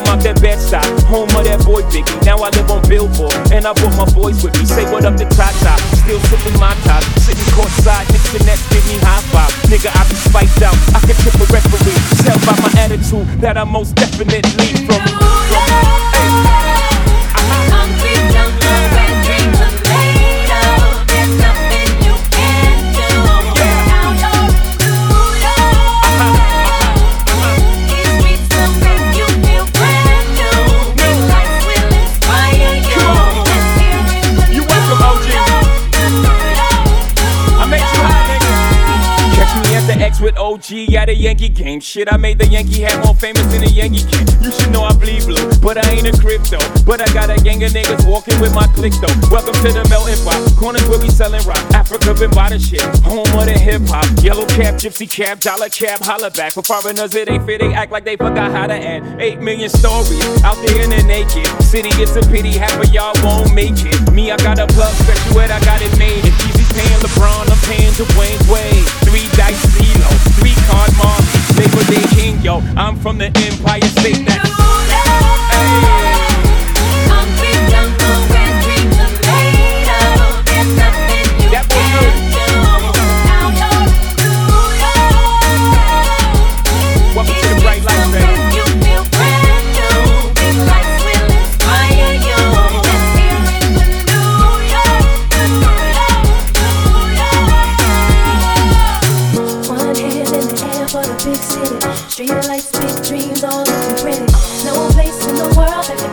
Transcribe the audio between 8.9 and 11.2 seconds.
high five. Nigga, I be spiked out, I can